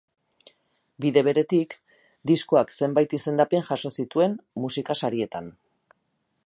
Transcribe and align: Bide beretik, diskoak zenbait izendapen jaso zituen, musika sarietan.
Bide 1.03 1.21
beretik, 1.27 1.75
diskoak 2.31 2.73
zenbait 2.81 3.15
izendapen 3.19 3.67
jaso 3.69 3.93
zituen, 4.01 4.35
musika 4.65 4.97
sarietan. 5.05 5.55